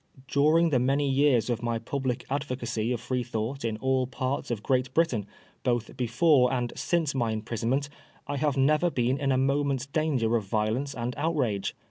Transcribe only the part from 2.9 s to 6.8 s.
of Freethought in all parts of Great Britain, both before and